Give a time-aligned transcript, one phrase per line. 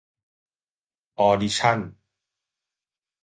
[1.19, 1.79] ออดิชั่น